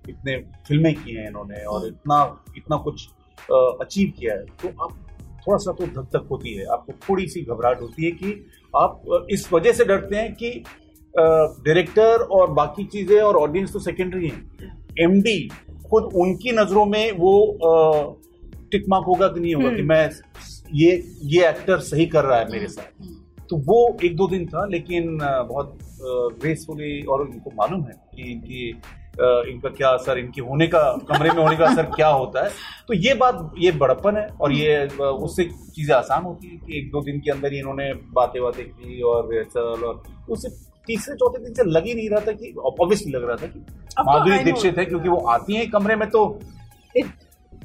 इतने 0.09 0.37
फ़िल्में 0.67 0.93
की 0.95 1.15
हैं 1.15 1.27
इन्होंने 1.27 1.63
और 1.65 1.87
इतना 1.87 2.19
इतना 2.57 2.77
कुछ 2.77 3.07
अचीव 3.49 4.13
किया 4.19 4.33
है। 4.33 4.45
तो 4.61 4.67
आप 4.83 4.91
थोड़ा 5.47 5.57
सा 5.57 5.71
तो 5.71 5.85
धक 5.85 6.09
धक 6.15 6.27
होती 6.31 6.53
है। 6.53 6.65
आपको 6.73 6.93
थोड़ी 7.07 7.27
सी 7.27 7.41
घबराहट 7.43 7.81
होती 7.81 8.05
है 8.05 8.11
कि 8.13 8.33
आप 8.73 9.25
इस 9.31 9.51
वजह 9.53 9.71
से 9.71 9.85
डरते 9.85 10.15
हैं 10.15 10.33
कि 10.33 10.51
डायरेक्टर 11.13 12.21
और 12.31 12.51
बाकी 12.53 12.85
चीज़ें 12.85 13.19
और 13.21 13.35
ऑडियंस 13.37 13.73
तो 13.73 13.79
सेकेंडरी 13.79 14.27
हैं। 14.27 14.77
एमडी 15.01 15.47
खुद 15.89 16.03
उनकी 16.15 16.51
नज़रों 16.51 16.85
में 16.85 17.11
वो 17.17 17.33
टिक 18.71 18.85
मार्क 18.89 19.05
होगा 19.07 19.27
कि 19.27 19.39
नहीं 19.39 19.53
होगा 19.55 19.75
कि 19.75 19.81
मैं 19.83 20.09
ये 20.73 20.91
ये 21.25 21.47
एक्टर 21.49 21.79
सही 21.81 22.05
कर 22.05 22.23
रहा 22.25 22.39
है 22.39 22.51
मेरे 22.51 22.67
साथ। 22.67 23.47
तो 23.49 23.57
वो 23.65 23.97
एक 24.03 24.15
दो 24.15 24.27
दिन 24.27 24.45
था 24.47 24.65
लेकिन 24.65 25.17
बहुत 25.21 25.77
ग्रेसफुली 26.41 27.01
और 27.03 27.27
इनको 27.27 27.51
मालूम 27.55 27.83
है 27.83 27.93
कि 28.15 28.31
इनकी 28.31 28.71
इनका 29.21 29.69
क्या 29.69 29.89
असर 29.89 30.17
इनके 30.17 30.41
होने 30.41 30.67
का 30.67 30.97
कमरे 31.09 31.29
में 31.29 31.43
होने 31.43 31.55
का 31.55 31.65
असर 31.65 31.83
क्या 31.83 32.07
होता 32.07 32.43
है? 32.43 32.49
तो 32.87 32.93
ये 32.93 33.13
बात 33.13 33.51
ये 33.57 33.71
बड़प्पन 33.71 34.17
है 34.17 34.27
और 34.41 34.51
ये 34.51 34.87
उससे 34.99 35.43
चीज़ें 35.43 35.95
आसान 35.95 36.23
होती 36.23 36.47
है 36.47 36.57
कि 36.57 36.77
एक 36.79 36.91
दो 36.91 37.01
दिन 37.01 37.19
के 37.19 37.31
अंदर 37.31 37.53
ही 37.53 37.59
इन्होंने 37.59 37.93
बातें 37.93 38.41
बातें 38.43 38.65
की 38.65 39.01
और 39.01 39.31
रिहर्सल 39.31 39.59
और 39.59 40.03
उससे 40.29 40.49
तीसरे 40.87 41.15
चौथे 41.15 41.43
दिन 41.43 41.53
से 41.53 41.63
लग 41.63 41.85
ही 41.85 41.93
नहीं 41.93 42.09
रहा 42.09 42.19
था 42.19 42.31
कि 42.31 42.53
ऑब्वियसली 42.57 43.11
लग 43.11 43.27
रहा 43.27 43.35
था 43.35 43.47
कि 43.47 43.59
माधुरी 43.99 44.39
दीक्षित 44.39 44.77
है 44.77 44.85
क्योंकि 44.85 45.09
वो 45.09 45.17
आती 45.17 45.53
है 45.53 45.65
कमरे 45.65 45.95
में 45.95 46.09
तो 46.09 46.25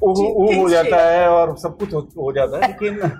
वो 0.01 0.61
हो 0.61 0.69
जाता 0.69 0.97
है 0.97 1.27
और 1.29 1.57
सब 1.57 1.77
कुछ 1.77 1.93
हो, 1.93 1.99
हो 1.99 2.31
जाता 2.31 2.65
है 2.65 2.67
लेकिन 2.67 3.11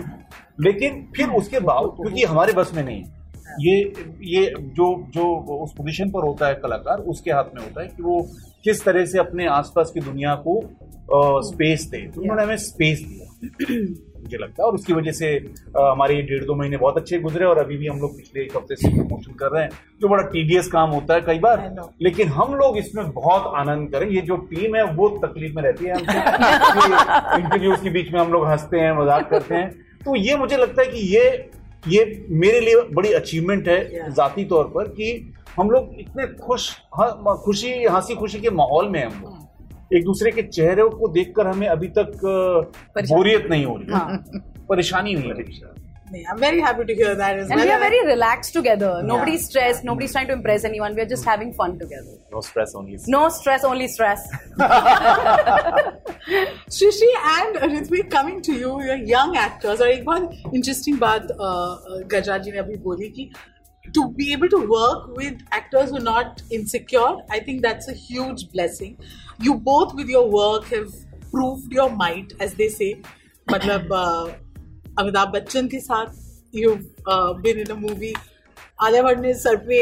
लेकिन 0.60 1.12
फिर 1.16 1.28
उसके 1.28 1.60
बाद 1.60 1.84
क्योंकि 1.84 2.24
हमारे 2.24 2.52
बस 2.52 2.70
में 2.74 2.84
नहीं 2.84 3.02
है। 3.02 3.17
ये 3.60 3.76
ये 4.24 4.44
जो 4.76 4.86
जो 5.10 5.24
उस 5.56 5.72
पोजीशन 5.72 6.10
पर 6.10 6.26
होता 6.26 6.48
है 6.48 6.54
कलाकार 6.54 6.98
उसके 7.12 7.30
हाथ 7.30 7.54
में 7.54 7.62
होता 7.62 7.80
है 7.82 7.86
कि 7.88 8.02
वो 8.02 8.20
किस 8.64 8.84
तरह 8.84 9.04
से 9.06 9.18
अपने 9.18 9.46
आसपास 9.46 9.90
की 9.94 10.00
दुनिया 10.00 10.34
को 10.46 10.60
स्पेस 11.42 11.88
दे। 11.90 12.06
तो 12.06 12.20
उन्होंने 12.20 12.42
हमें 12.42 12.56
स्पेस 12.56 13.00
दिया। 13.00 13.26
मुझे 14.20 14.36
लगता 14.36 14.62
है 14.62 14.66
और 14.66 14.74
उसकी 14.74 14.92
वजह 14.92 15.12
से 15.12 15.26
हमारे 15.78 16.14
ये 16.14 16.22
डेढ़ 16.22 16.44
दो 16.44 16.54
महीने 16.54 16.76
बहुत 16.76 16.96
अच्छे 16.96 17.18
गुजरे 17.18 17.44
और 17.44 17.58
अभी 17.58 17.76
भी 17.76 17.86
हम 17.86 18.00
लोग 18.00 18.16
पिछले 18.16 18.42
एक 18.42 18.56
हफ़्ते 18.56 18.76
से 18.76 18.88
प्रमोशन 18.88 19.32
कर 19.32 19.52
रहे 19.52 19.62
हैं 19.62 19.70
जो 20.00 20.08
बड़ा 20.08 20.22
टीडियस 20.22 20.68
काम 20.68 20.90
होता 20.90 21.14
है 21.14 21.20
कई 21.20 21.38
बार। 21.38 21.74
लेकिन 22.02 22.28
हम 22.28 22.54
लोग 22.54 22.78
इसमें 22.78 23.10
बहुत 23.12 23.52
आनंद 23.56 23.90
करें। 23.92 24.08
ये 24.10 24.20
जो 24.20 24.36
टीम 24.50 24.76
है 24.76 24.82
वो 24.94 25.08
तकलीफ़ 25.24 25.54
में 25.54 25.62
रहती 25.62 25.84
है। 25.84 25.94
इंटरव्यूज़ 27.40 27.80
के 27.84 27.90
बीच 27.90 28.12
में 28.12 28.20
हम 28.20 28.32
लोग 28.32 28.46
हँसते 28.46 28.80
हैं 28.80 28.92
मज़ाक 28.98 29.28
करते 29.30 29.54
हैं। 29.54 29.70
तो 30.04 30.16
ये 30.16 30.36
मुझे 30.36 30.56
लगता 30.56 30.82
है 30.82 30.88
कि 30.88 31.06
ये 31.16 31.50
ये 31.88 32.26
मेरे 32.30 32.60
लिए 32.60 32.82
बड़ी 32.92 33.12
अचीवमेंट 33.12 33.68
है 33.68 34.10
जाती 34.12 34.44
तौर 34.44 34.64
पर 34.74 34.88
कि 34.88 35.10
हम 35.56 35.70
लोग 35.70 35.94
इतने 36.00 36.26
खुश 36.26 36.70
ह- 37.00 37.34
खुशी 37.44 37.72
हँसी 37.84 38.14
खुशी 38.14 38.40
के 38.40 38.50
माहौल 38.50 38.88
में 38.88 39.00
हैं 39.00 39.06
हम 39.06 39.22
लोग। 39.22 39.96
एक 39.96 40.04
दूसरे 40.04 40.30
के 40.30 40.42
चेहरे 40.42 40.82
को 40.82 41.08
देखकर 41.08 41.46
हमें 41.46 41.66
अभी 41.68 41.88
तक 41.88 42.10
बोरियत 43.08 43.46
नहीं 43.50 43.64
हो 43.64 43.76
रही 43.76 43.86
परेशानी 44.68 45.14
नहीं 45.14 45.24
हो 45.24 45.30
रही। 45.38 45.87
I'm 46.29 46.37
very 46.37 46.59
happy 46.61 46.85
to 46.85 46.93
hear 46.93 47.15
that 47.15 47.39
as 47.39 47.49
And 47.49 47.57
well. 47.59 47.65
we 47.65 47.71
are 47.71 47.79
very 47.79 48.05
relaxed 48.05 48.53
together. 48.53 49.01
Nobody's 49.03 49.45
stressed. 49.47 49.83
Nobody's 49.83 50.11
trying 50.11 50.27
to 50.27 50.33
impress 50.33 50.63
anyone. 50.63 50.93
We 50.95 51.01
are 51.01 51.07
just 51.07 51.25
having 51.25 51.53
fun 51.53 51.79
together. 51.79 52.17
No 52.31 52.41
stress 52.41 52.75
only. 52.75 52.99
No 53.07 53.29
stress, 53.29 53.63
only 53.63 53.87
stress. 53.87 54.27
Shishi 56.69 57.09
and 57.37 57.55
Ritvik 57.55 58.11
coming 58.11 58.41
to 58.43 58.53
you, 58.53 58.81
you're 58.83 58.95
young 59.13 59.35
actors. 59.37 59.81
और 59.81 59.87
एक 59.87 60.05
बहुत 60.05 60.53
interesting 60.59 60.99
बात 60.99 61.27
uh, 61.31 61.47
uh, 61.47 62.03
गजराज 62.13 62.43
जी 62.43 62.51
ने 62.51 62.57
अभी 62.59 62.77
बोली 62.83 63.09
कि 63.17 63.29
to 63.97 64.07
be 64.21 64.31
able 64.33 64.49
to 64.49 64.61
work 64.75 65.09
with 65.17 65.41
actors 65.51 65.89
who 65.89 65.97
are 65.97 66.07
not 66.11 66.41
insecure, 66.51 67.15
I 67.29 67.39
think 67.39 67.61
that's 67.63 67.87
a 67.87 67.93
huge 67.93 68.49
blessing. 68.51 68.97
You 69.41 69.55
both 69.55 69.93
with 69.95 70.07
your 70.07 70.29
work 70.29 70.65
have 70.65 70.93
proved 71.31 71.73
your 71.73 71.89
might, 71.89 72.33
as 72.39 72.53
they 72.53 72.69
say. 72.69 72.95
मतलब 73.51 73.91
uh, 73.91 74.33
Amitabh 74.98 75.28
Bachchan 75.34 75.68
के 75.68 75.80
साथ 75.80 76.16
you've 76.52 76.84
uh, 77.06 77.32
been 77.34 77.58
in 77.58 77.70
a 77.70 78.12
Alia 78.82 79.02
Bhatt 79.02 79.18
ने 79.20 79.32
सर 79.34 79.56
पे 79.66 79.78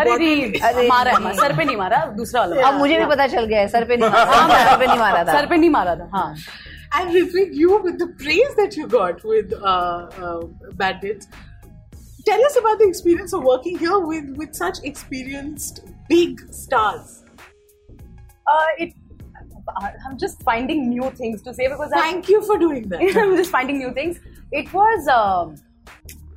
अरे 0.00 0.10
bottle- 0.10 0.78
री 0.78 0.88
मारा 0.88 1.12
है 1.12 1.32
सर 1.36 1.56
पे 1.56 1.64
नहीं 1.64 1.76
मारा 1.76 2.04
दूसरा 2.16 2.40
वाला 2.40 2.66
अब 2.68 2.74
मुझे 2.78 2.98
भी 2.98 3.04
पता 3.12 3.26
चल 3.26 3.44
गया 3.44 3.60
है 3.60 3.68
सर 3.68 3.84
पे 3.84 3.96
नहीं 3.96 4.10
मारा 4.10 4.24
हाँ, 4.32 4.64
सर 4.64 4.78
पे 4.78 4.86
नहीं 4.86 4.98
मारा 4.98 5.24
था 5.24 5.32
सर 5.32 5.46
पे 5.46 5.56
नहीं 5.56 5.70
मारा 5.70 5.94
था 5.96 6.10
हाँ 6.16 6.34
And 6.98 7.12
Ritvik, 7.14 7.50
you 7.54 7.76
with 7.82 7.98
the 7.98 8.06
praise 8.20 8.54
that 8.56 8.76
you 8.76 8.86
got 8.92 9.20
with 9.24 9.52
uh, 9.52 10.08
uh, 10.28 10.40
Bad 10.80 10.96
Bits, 11.02 11.28
tell 12.28 12.42
us 12.46 12.56
about 12.60 12.80
the 12.80 12.88
experience 12.92 13.32
of 13.38 13.44
working 13.50 13.78
here 13.82 13.98
with 14.06 14.32
with 14.40 14.56
such 14.60 14.80
experienced 14.90 15.78
big 16.08 16.42
stars. 16.62 17.12
uh, 18.46 18.84
it 18.84 18.96
I'm 19.76 20.18
just 20.18 20.42
finding 20.42 20.88
new 20.88 21.10
things 21.10 21.42
to 21.42 21.54
say 21.54 21.68
because 21.68 21.92
I, 21.92 22.00
Thank 22.00 22.28
you 22.28 22.42
for 22.42 22.58
doing 22.58 22.88
that. 22.88 23.02
I'm 23.16 23.36
just 23.36 23.50
finding 23.50 23.78
new 23.78 23.92
things. 23.92 24.18
It 24.52 24.72
was, 24.72 25.08
um, 25.08 25.56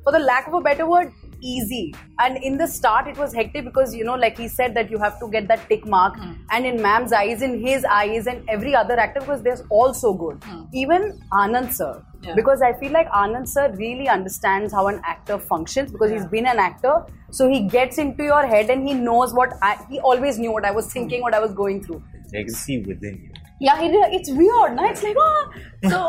for 0.04 0.12
the 0.12 0.18
lack 0.18 0.46
of 0.48 0.54
a 0.54 0.60
better 0.60 0.88
word, 0.88 1.12
easy. 1.40 1.94
And 2.18 2.36
in 2.42 2.56
the 2.56 2.66
start, 2.66 3.06
it 3.06 3.18
was 3.18 3.34
hectic 3.34 3.64
because, 3.64 3.94
you 3.94 4.04
know, 4.04 4.14
like 4.14 4.38
he 4.38 4.48
said, 4.48 4.74
that 4.74 4.90
you 4.90 4.98
have 4.98 5.18
to 5.20 5.28
get 5.30 5.46
that 5.48 5.68
tick 5.68 5.86
mark. 5.86 6.14
And 6.50 6.64
in 6.64 6.80
Mam's 6.80 7.12
eyes, 7.12 7.42
in 7.42 7.60
his 7.60 7.84
eyes, 7.84 8.26
and 8.26 8.48
every 8.48 8.74
other 8.74 8.98
actor, 8.98 9.20
because 9.20 9.42
they're 9.42 9.58
all 9.68 9.92
so 9.92 10.14
good. 10.14 10.42
Even 10.72 11.20
Anand 11.32 11.72
sir. 11.72 12.02
Yeah. 12.22 12.34
Because 12.34 12.62
I 12.62 12.72
feel 12.72 12.92
like 12.92 13.08
Anand 13.10 13.48
sir 13.48 13.70
really 13.76 14.08
understands 14.08 14.72
how 14.72 14.86
an 14.86 15.02
actor 15.04 15.38
functions 15.38 15.92
because 15.92 16.10
he's 16.10 16.24
been 16.26 16.46
an 16.46 16.58
actor. 16.58 17.04
So 17.30 17.48
he 17.48 17.68
gets 17.68 17.98
into 17.98 18.24
your 18.24 18.46
head 18.46 18.70
and 18.70 18.88
he 18.88 18.94
knows 18.94 19.34
what 19.34 19.52
I, 19.60 19.84
he 19.90 20.00
always 20.00 20.38
knew 20.38 20.52
what 20.52 20.64
I 20.64 20.70
was 20.70 20.90
thinking, 20.90 21.20
what 21.20 21.34
I 21.34 21.40
was 21.40 21.52
going 21.52 21.84
through. 21.84 22.02
I 22.28 22.44
can 22.44 22.48
see 22.48 22.78
within 22.78 23.20
you 23.22 23.30
Yeah, 23.61 23.81
it, 23.81 23.91
it's 24.13 24.29
weird. 24.31 24.75
No? 24.75 24.85
It's 24.89 25.03
like, 25.03 25.17
ah. 25.19 25.51
So, 25.89 26.01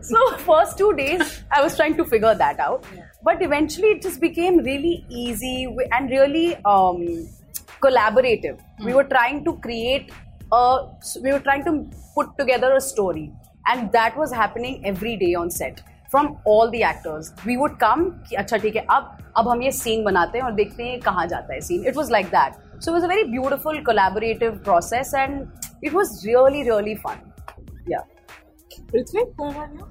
so 0.01 0.37
first 0.37 0.77
two 0.77 0.93
days, 0.93 1.43
I 1.51 1.61
was 1.61 1.75
trying 1.75 1.97
to 1.97 2.05
figure 2.05 2.35
that 2.35 2.59
out. 2.59 2.85
But 3.23 3.41
eventually, 3.41 3.87
it 3.89 4.01
just 4.01 4.21
became 4.21 4.57
really 4.57 5.05
easy 5.09 5.65
wi- 5.65 5.87
and 5.91 6.09
really 6.09 6.55
um, 6.65 7.27
collaborative. 7.81 8.59
We 8.83 8.93
were 8.93 9.03
trying 9.03 9.43
to 9.45 9.53
create 9.57 10.11
a, 10.51 10.85
we 11.23 11.31
were 11.31 11.39
trying 11.39 11.63
to 11.65 11.85
put 12.15 12.37
together 12.37 12.73
a 12.75 12.81
story. 12.81 13.31
And 13.67 13.91
that 13.91 14.17
was 14.17 14.31
happening 14.31 14.85
every 14.85 15.15
day 15.17 15.33
on 15.35 15.49
set. 15.49 15.81
From 16.11 16.37
all 16.45 16.69
the 16.69 16.83
actors, 16.83 17.31
we 17.45 17.57
would 17.57 17.79
come. 17.79 18.01
कि 18.29 18.35
अच्छा 18.35 18.57
ठीक 18.63 18.75
है 18.75 18.85
अब 18.91 19.17
अब 19.37 19.47
हम 19.47 19.61
ये 19.63 19.71
scene 19.71 20.03
बनाते 20.03 20.37
हैं 20.37 20.45
और 20.45 20.51
देखते 20.53 20.83
हैं 20.83 20.99
कहाँ 21.01 21.25
जाता 21.27 21.53
है 21.53 21.59
scene. 21.67 21.85
It 21.91 21.95
was 21.95 22.09
like 22.15 22.31
that. 22.31 22.57
So 22.79 22.91
it 22.91 22.95
was 22.95 23.03
a 23.03 23.07
very 23.07 23.23
beautiful 23.35 23.79
collaborative 23.89 24.57
process, 24.65 25.13
and 25.13 25.47
it 25.85 25.93
was 25.93 26.25
really 26.25 26.63
really 26.69 26.95
fun. 26.95 27.19
Yeah. 27.87 28.03
Ritvik, 28.93 29.33
what 29.37 29.51
about 29.55 29.73
you? 29.73 29.87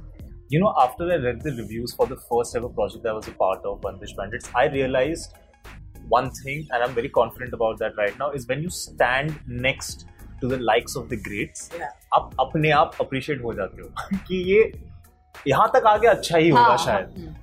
You 0.49 0.60
know, 0.60 0.75
after 0.82 1.04
I 1.12 1.16
read 1.16 1.42
the 1.42 1.52
reviews 1.56 1.94
for 1.94 2.06
the 2.06 2.16
first 2.30 2.56
ever 2.56 2.68
project 2.68 3.06
I 3.06 3.12
was 3.12 3.28
a 3.28 3.32
part 3.32 3.64
of, 3.64 3.80
Bandish 3.80 4.14
Bandits, 4.16 4.50
I 4.54 4.66
realized 4.66 5.34
one 6.08 6.30
thing, 6.42 6.66
and 6.72 6.82
I'm 6.82 6.92
very 6.92 7.08
confident 7.08 7.52
about 7.54 7.78
that 7.78 7.96
right 7.96 8.18
now, 8.18 8.30
is 8.32 8.46
when 8.49 8.62
you 8.62 8.70
stand 8.70 9.38
next 9.46 10.06
to 10.40 10.49
the 10.49 10.58
likes 10.58 10.96
of 10.96 11.08
the 11.08 11.16
greats, 11.16 11.68
Yeah. 11.78 11.92
आप 12.14 12.34
अपने 12.40 12.70
आप 12.80 12.96
appreciate 13.04 13.42
हो 13.44 13.54
जाते 13.54 13.82
हो 13.82 14.18
कि 14.28 14.42
ये 14.52 14.60
यहाँ 15.49 15.70
तक 15.75 15.87
आगे 15.87 16.06
अच्छा 16.08 16.38
ही 16.38 16.49
होगा 16.50 16.76
शायद. 16.84 17.34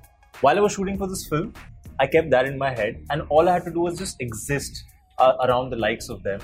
While 0.41 0.57
I 0.57 0.61
was 0.67 0.73
shooting 0.77 0.97
for 0.97 1.07
this 1.13 1.25
film, 1.27 1.53
I 1.99 2.07
kept 2.07 2.29
that 2.31 2.45
in 2.45 2.57
my 2.57 2.71
head, 2.79 2.97
and 3.09 3.21
all 3.29 3.47
I 3.49 3.53
had 3.53 3.63
to 3.65 3.71
do 3.71 3.85
was 3.87 3.97
just 3.97 4.21
exist 4.27 4.83
uh, 5.17 5.33
around 5.45 5.69
the 5.75 5.79
likes 5.83 6.09
of 6.09 6.21
them, 6.23 6.41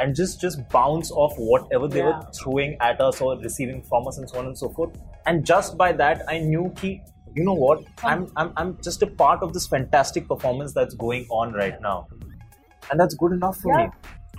and 0.00 0.14
just 0.14 0.40
just 0.40 0.62
bounce 0.70 1.10
off 1.10 1.34
whatever 1.38 1.88
they 1.88 2.02
were 2.02 2.16
Yeah. 2.16 2.24
throwing 2.38 2.76
at 2.80 3.00
us 3.00 3.20
or 3.20 3.36
receiving 3.44 3.82
from 3.90 4.08
us, 4.08 4.18
and 4.18 4.28
so 4.30 4.38
on 4.38 4.46
and 4.46 4.58
so 4.64 4.68
forth. 4.78 4.98
And 5.26 5.46
just 5.52 5.76
by 5.84 5.92
that, 5.92 6.24
I 6.28 6.38
knew 6.38 6.72
ki, 6.80 6.90
you 7.34 7.44
know 7.44 7.54
what, 7.54 7.84
I'm 8.04 8.26
I'm 8.36 8.52
I'm 8.56 8.76
just 8.90 9.02
a 9.02 9.06
part 9.22 9.42
of 9.48 9.54
this 9.54 9.66
fantastic 9.76 10.28
performance 10.34 10.76
that's 10.80 10.94
going 11.06 11.26
on 11.30 11.52
right 11.62 11.80
now, 11.88 11.96
and 12.90 13.00
that's 13.00 13.14
good 13.24 13.32
enough 13.40 13.58
for 13.64 13.74
me. 13.78 13.88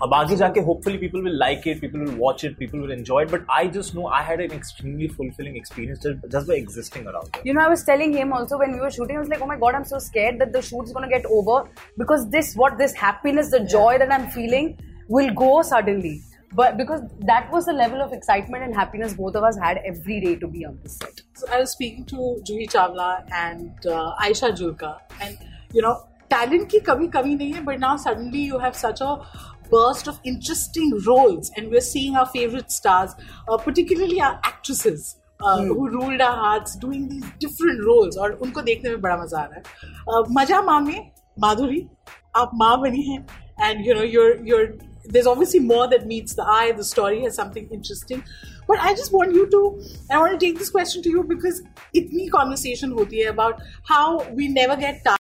अब 0.06 0.14
आगे 0.14 0.36
जाके 0.38 0.62
hopefully 0.66 0.98
people 1.04 1.24
will 1.28 1.38
like 1.42 1.64
it, 1.70 1.80
people 1.84 2.02
will 2.06 2.18
watch 2.24 2.44
it, 2.48 2.58
people 2.58 2.82
will 2.82 2.92
enjoy 2.96 3.22
it. 3.24 3.32
But 3.36 3.48
I 3.54 3.62
just 3.78 3.96
know 4.00 4.04
I 4.18 4.20
had 4.26 4.44
an 4.44 4.52
extremely 4.58 5.08
fulfilling 5.08 5.56
experience 5.62 6.04
just, 6.04 6.28
just 6.36 6.52
by 6.52 6.54
existing 6.64 7.08
around 7.12 7.32
it. 7.40 7.48
You 7.50 7.56
know, 7.56 7.62
I 7.62 7.72
was 7.72 7.84
telling 7.88 8.14
him 8.14 8.36
also 8.40 8.60
when 8.60 8.76
we 8.76 8.80
were 8.80 8.92
shooting, 8.98 9.18
I 9.18 9.24
was 9.24 9.32
like, 9.36 9.42
oh 9.42 9.48
my 9.54 9.58
god, 9.64 9.74
I'm 9.80 9.88
so 9.94 9.98
scared 10.10 10.38
that 10.44 10.54
the 10.58 10.62
shoot's 10.62 10.94
gonna 10.98 11.10
get 11.10 11.26
over 11.40 11.56
because 12.04 12.30
this, 12.30 12.54
what 12.56 12.78
this 12.78 12.94
happiness, 12.94 13.50
the 13.50 13.62
joy 13.62 13.98
that 13.98 14.14
I'm 14.20 14.30
feeling 14.38 14.78
will 15.09 15.33
go 15.35 15.63
suddenly. 15.63 16.23
But 16.55 16.77
because 16.77 17.01
that 17.21 17.51
was 17.51 17.65
the 17.65 17.73
level 17.73 18.03
of 18.03 18.13
excitement 18.13 18.63
and 18.63 18.75
happiness 18.75 19.15
both 19.15 19.35
of 19.37 19.43
us 19.43 19.57
had 19.57 19.79
every 19.87 20.21
day 20.21 20.37
to 20.37 20.47
be 20.47 20.67
on 20.67 20.79
this 20.83 20.99
set. 20.99 21.23
So 21.35 21.47
I 21.51 21.61
was 21.61 21.73
speaking 21.73 22.05
to 22.07 22.17
Juhi 22.17 22.71
Chawla 22.71 23.27
and 23.33 23.87
uh, 23.87 24.13
Ayesha 24.21 24.53
Jhulka, 24.53 24.99
and 25.21 25.39
you 25.73 25.81
know, 25.81 26.07
talent 26.29 26.69
ki 26.69 26.81
kabhi 26.81 27.11
kami 27.11 27.37
nahi 27.37 27.55
hai, 27.55 27.63
but 27.63 27.81
now 27.81 27.97
suddenly 27.97 28.41
you 28.41 28.59
have 28.59 28.77
such 28.77 29.01
a 29.01 29.27
burst 29.71 30.09
of 30.09 30.21
interesting 30.25 30.93
roles, 31.07 31.51
and 31.57 31.71
we're 31.71 31.81
seeing 31.81 32.17
our 32.17 32.27
favorite 32.27 32.71
stars, 32.71 33.15
uh, 33.49 33.57
particularly 33.57 34.21
our 34.21 34.39
actresses. 34.45 35.17
Uh, 35.45 35.63
hmm. 35.63 35.69
who 35.69 35.89
ruled 35.89 36.21
our 36.21 36.37
hearts, 36.37 36.77
doing 36.77 37.09
these 37.09 37.25
different 37.41 37.85
roles. 37.85 38.17
और 38.17 38.33
उनको 38.43 38.63
देखने 38.63 38.91
में 38.91 39.01
बड़ा 39.01 39.17
मजा 39.17 39.39
आ 39.39 39.45
रहा 39.45 39.57
है 39.57 39.63
uh, 40.09 40.27
मजा 40.31 40.61
माँ 40.63 40.81
में 40.81 41.11
माधुरी 41.41 41.89
आप 42.37 42.51
माँ 42.55 42.81
बनी 42.81 43.03
हैं 43.03 43.27
and 43.61 43.87
you 43.87 43.95
know 43.95 44.03
there's 45.05 45.27
obviously 45.27 45.61
more 45.61 45.89
that 45.89 46.07
meets 46.07 46.35
the 46.35 46.45
eye 46.45 46.73
the 46.73 46.85
story 46.85 47.23
has 47.23 47.35
something 47.35 47.69
interesting. 47.71 48.25
But 48.69 48.79
i 48.89 48.95
just 48.99 49.13
want 49.13 49.35
you 49.35 49.47
to 49.55 49.61
i 50.11 50.19
want 50.19 50.39
to 50.39 50.47
take 50.47 50.59
this 50.59 50.71
question 50.71 51.03
to 51.07 51.11
you 51.15 51.23
because 51.33 51.63
itni 52.01 52.31
conversation 52.37 52.93
hoti 52.99 53.25
hai 53.25 53.31
about 53.31 53.61
how 53.93 54.07
we 54.41 54.47
never 54.59 54.77
get 54.85 55.03
tired 55.09 55.22